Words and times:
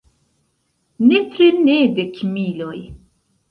Nepre 1.09 1.49
ne 1.67 1.77
dekmiloj. 2.01 2.77